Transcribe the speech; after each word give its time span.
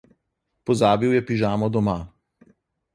Pozabil 0.69 1.11
je 1.17 1.21
pižamo 1.29 1.71
doma. 1.77 1.97